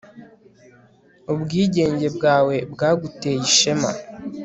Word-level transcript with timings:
Ubwigenge 1.33 2.07
bwawe 2.15 2.55
bwaguteye 2.73 3.37
ishema 3.49 3.91